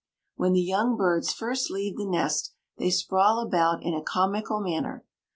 When 0.35 0.53
the 0.53 0.61
young 0.61 0.97
birds 0.97 1.31
first 1.31 1.69
leave 1.69 1.95
the 1.95 2.07
nest 2.07 2.55
they 2.79 2.89
sprawl 2.89 3.37
about 3.39 3.83
in 3.83 3.93
a 3.93 4.01
comical 4.01 4.59
manner. 4.59 5.05